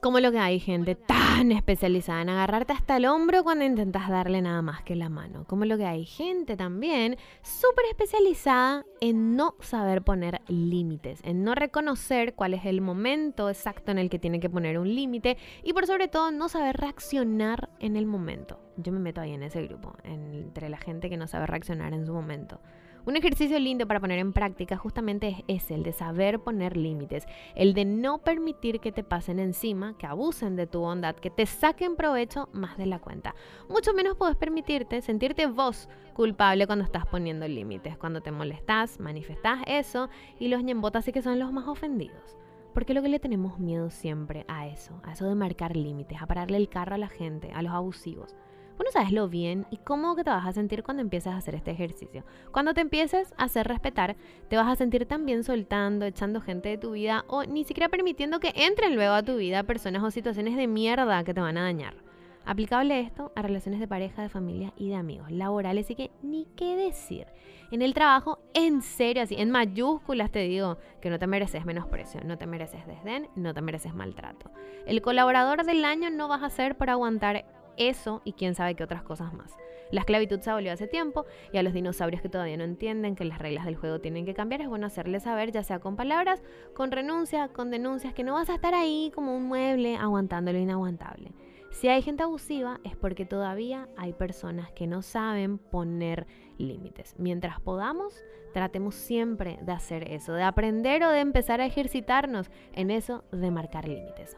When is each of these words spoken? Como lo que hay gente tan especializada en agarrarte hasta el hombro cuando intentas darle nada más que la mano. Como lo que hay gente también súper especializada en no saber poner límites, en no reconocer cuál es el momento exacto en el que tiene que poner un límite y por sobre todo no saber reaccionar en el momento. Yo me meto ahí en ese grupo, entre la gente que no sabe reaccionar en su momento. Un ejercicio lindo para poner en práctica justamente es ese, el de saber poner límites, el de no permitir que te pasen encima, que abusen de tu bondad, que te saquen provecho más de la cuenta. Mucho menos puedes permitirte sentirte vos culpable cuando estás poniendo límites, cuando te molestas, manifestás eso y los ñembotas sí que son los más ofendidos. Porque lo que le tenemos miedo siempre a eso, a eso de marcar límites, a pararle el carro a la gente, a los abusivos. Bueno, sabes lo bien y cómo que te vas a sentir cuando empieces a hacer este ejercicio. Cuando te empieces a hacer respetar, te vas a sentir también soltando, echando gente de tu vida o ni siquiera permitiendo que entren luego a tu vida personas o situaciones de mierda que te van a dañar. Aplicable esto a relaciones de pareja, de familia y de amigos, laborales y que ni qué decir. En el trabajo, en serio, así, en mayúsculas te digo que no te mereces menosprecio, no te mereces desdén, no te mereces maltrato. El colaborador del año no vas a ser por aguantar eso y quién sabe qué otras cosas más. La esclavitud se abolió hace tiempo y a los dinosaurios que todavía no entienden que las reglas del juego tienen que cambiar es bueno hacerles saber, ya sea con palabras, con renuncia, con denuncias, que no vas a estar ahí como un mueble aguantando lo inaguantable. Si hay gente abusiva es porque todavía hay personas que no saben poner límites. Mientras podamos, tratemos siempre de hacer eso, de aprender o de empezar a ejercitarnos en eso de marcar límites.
Como 0.00 0.20
lo 0.20 0.30
que 0.30 0.38
hay 0.38 0.60
gente 0.60 0.94
tan 0.94 1.50
especializada 1.50 2.22
en 2.22 2.28
agarrarte 2.28 2.72
hasta 2.72 2.98
el 2.98 3.06
hombro 3.06 3.42
cuando 3.42 3.64
intentas 3.64 4.08
darle 4.08 4.40
nada 4.40 4.62
más 4.62 4.80
que 4.82 4.94
la 4.94 5.08
mano. 5.08 5.44
Como 5.48 5.64
lo 5.64 5.76
que 5.76 5.86
hay 5.86 6.04
gente 6.04 6.56
también 6.56 7.16
súper 7.42 7.84
especializada 7.86 8.84
en 9.00 9.34
no 9.34 9.56
saber 9.58 10.02
poner 10.02 10.40
límites, 10.46 11.18
en 11.24 11.42
no 11.42 11.56
reconocer 11.56 12.34
cuál 12.34 12.54
es 12.54 12.64
el 12.64 12.80
momento 12.80 13.50
exacto 13.50 13.90
en 13.90 13.98
el 13.98 14.08
que 14.08 14.20
tiene 14.20 14.38
que 14.38 14.48
poner 14.48 14.78
un 14.78 14.94
límite 14.94 15.36
y 15.64 15.72
por 15.72 15.84
sobre 15.84 16.06
todo 16.06 16.30
no 16.30 16.48
saber 16.48 16.76
reaccionar 16.76 17.68
en 17.80 17.96
el 17.96 18.06
momento. 18.06 18.60
Yo 18.76 18.92
me 18.92 19.00
meto 19.00 19.20
ahí 19.20 19.32
en 19.32 19.42
ese 19.42 19.64
grupo, 19.64 19.96
entre 20.04 20.68
la 20.68 20.78
gente 20.78 21.10
que 21.10 21.16
no 21.16 21.26
sabe 21.26 21.46
reaccionar 21.48 21.92
en 21.92 22.06
su 22.06 22.12
momento. 22.12 22.60
Un 23.06 23.16
ejercicio 23.16 23.58
lindo 23.58 23.86
para 23.86 24.00
poner 24.00 24.18
en 24.18 24.32
práctica 24.32 24.76
justamente 24.76 25.28
es 25.28 25.62
ese, 25.62 25.74
el 25.74 25.82
de 25.82 25.92
saber 25.92 26.40
poner 26.40 26.76
límites, 26.76 27.26
el 27.54 27.72
de 27.72 27.84
no 27.84 28.18
permitir 28.18 28.80
que 28.80 28.92
te 28.92 29.02
pasen 29.02 29.38
encima, 29.38 29.96
que 29.96 30.06
abusen 30.06 30.56
de 30.56 30.66
tu 30.66 30.80
bondad, 30.80 31.16
que 31.16 31.30
te 31.30 31.46
saquen 31.46 31.96
provecho 31.96 32.48
más 32.52 32.76
de 32.76 32.86
la 32.86 32.98
cuenta. 32.98 33.34
Mucho 33.68 33.94
menos 33.94 34.16
puedes 34.16 34.36
permitirte 34.36 35.00
sentirte 35.00 35.46
vos 35.46 35.88
culpable 36.12 36.66
cuando 36.66 36.84
estás 36.84 37.06
poniendo 37.06 37.48
límites, 37.48 37.96
cuando 37.96 38.20
te 38.20 38.32
molestas, 38.32 39.00
manifestás 39.00 39.60
eso 39.66 40.10
y 40.38 40.48
los 40.48 40.62
ñembotas 40.62 41.04
sí 41.04 41.12
que 41.12 41.22
son 41.22 41.38
los 41.38 41.52
más 41.52 41.66
ofendidos. 41.66 42.36
Porque 42.74 42.94
lo 42.94 43.02
que 43.02 43.08
le 43.08 43.18
tenemos 43.18 43.58
miedo 43.58 43.90
siempre 43.90 44.44
a 44.48 44.66
eso, 44.66 45.00
a 45.02 45.12
eso 45.12 45.26
de 45.26 45.34
marcar 45.34 45.76
límites, 45.76 46.20
a 46.20 46.26
pararle 46.26 46.58
el 46.58 46.68
carro 46.68 46.94
a 46.94 46.98
la 46.98 47.08
gente, 47.08 47.50
a 47.52 47.62
los 47.62 47.72
abusivos. 47.72 48.36
Bueno, 48.78 48.92
sabes 48.92 49.10
lo 49.10 49.28
bien 49.28 49.66
y 49.72 49.78
cómo 49.78 50.14
que 50.14 50.22
te 50.22 50.30
vas 50.30 50.46
a 50.46 50.52
sentir 50.52 50.84
cuando 50.84 51.02
empieces 51.02 51.32
a 51.32 51.36
hacer 51.36 51.56
este 51.56 51.72
ejercicio. 51.72 52.22
Cuando 52.52 52.74
te 52.74 52.80
empieces 52.80 53.34
a 53.36 53.44
hacer 53.44 53.66
respetar, 53.66 54.14
te 54.48 54.56
vas 54.56 54.68
a 54.68 54.76
sentir 54.76 55.04
también 55.04 55.42
soltando, 55.42 56.06
echando 56.06 56.40
gente 56.40 56.68
de 56.68 56.78
tu 56.78 56.92
vida 56.92 57.24
o 57.26 57.42
ni 57.42 57.64
siquiera 57.64 57.88
permitiendo 57.88 58.38
que 58.38 58.52
entren 58.54 58.94
luego 58.94 59.14
a 59.14 59.24
tu 59.24 59.36
vida 59.36 59.64
personas 59.64 60.04
o 60.04 60.12
situaciones 60.12 60.56
de 60.56 60.68
mierda 60.68 61.24
que 61.24 61.34
te 61.34 61.40
van 61.40 61.58
a 61.58 61.62
dañar. 61.62 61.96
Aplicable 62.44 63.00
esto 63.00 63.32
a 63.34 63.42
relaciones 63.42 63.80
de 63.80 63.88
pareja, 63.88 64.22
de 64.22 64.28
familia 64.28 64.72
y 64.76 64.90
de 64.90 64.94
amigos, 64.94 65.28
laborales 65.32 65.90
y 65.90 65.96
que 65.96 66.12
ni 66.22 66.46
qué 66.54 66.76
decir. 66.76 67.26
En 67.72 67.82
el 67.82 67.94
trabajo, 67.94 68.38
en 68.54 68.80
serio, 68.80 69.24
así, 69.24 69.34
en 69.34 69.50
mayúsculas 69.50 70.30
te 70.30 70.38
digo 70.38 70.78
que 71.02 71.10
no 71.10 71.18
te 71.18 71.26
mereces 71.26 71.66
menosprecio, 71.66 72.20
no 72.24 72.38
te 72.38 72.46
mereces 72.46 72.86
desdén, 72.86 73.28
no 73.34 73.52
te 73.54 73.60
mereces 73.60 73.92
maltrato. 73.92 74.52
El 74.86 75.02
colaborador 75.02 75.64
del 75.66 75.84
año 75.84 76.10
no 76.10 76.28
vas 76.28 76.44
a 76.44 76.48
ser 76.48 76.76
por 76.78 76.90
aguantar 76.90 77.44
eso 77.78 78.20
y 78.24 78.32
quién 78.32 78.54
sabe 78.54 78.74
qué 78.74 78.84
otras 78.84 79.02
cosas 79.02 79.32
más. 79.32 79.56
La 79.90 80.00
esclavitud 80.00 80.40
se 80.40 80.50
abolió 80.50 80.72
hace 80.72 80.86
tiempo 80.86 81.24
y 81.52 81.56
a 81.56 81.62
los 81.62 81.72
dinosaurios 81.72 82.20
que 82.20 82.28
todavía 82.28 82.56
no 82.58 82.64
entienden 82.64 83.16
que 83.16 83.24
las 83.24 83.38
reglas 83.38 83.64
del 83.64 83.76
juego 83.76 84.00
tienen 84.00 84.26
que 84.26 84.34
cambiar 84.34 84.60
es 84.60 84.68
bueno 84.68 84.86
hacerles 84.86 85.22
saber, 85.22 85.50
ya 85.50 85.62
sea 85.62 85.78
con 85.78 85.96
palabras, 85.96 86.42
con 86.74 86.90
renuncia, 86.90 87.48
con 87.48 87.70
denuncias, 87.70 88.12
que 88.12 88.24
no 88.24 88.34
vas 88.34 88.50
a 88.50 88.54
estar 88.54 88.74
ahí 88.74 89.10
como 89.14 89.34
un 89.34 89.46
mueble 89.46 89.96
aguantando 89.96 90.52
lo 90.52 90.58
inaguantable. 90.58 91.32
Si 91.70 91.88
hay 91.88 92.02
gente 92.02 92.22
abusiva 92.22 92.80
es 92.82 92.96
porque 92.96 93.24
todavía 93.24 93.88
hay 93.96 94.12
personas 94.12 94.72
que 94.72 94.86
no 94.86 95.02
saben 95.02 95.58
poner 95.58 96.26
límites. 96.58 97.14
Mientras 97.18 97.60
podamos, 97.60 98.24
tratemos 98.52 98.94
siempre 98.94 99.58
de 99.62 99.72
hacer 99.72 100.10
eso, 100.10 100.32
de 100.32 100.42
aprender 100.42 101.04
o 101.04 101.10
de 101.10 101.20
empezar 101.20 101.60
a 101.60 101.66
ejercitarnos 101.66 102.50
en 102.72 102.90
eso 102.90 103.24
de 103.30 103.50
marcar 103.50 103.86
límites. 103.86 104.36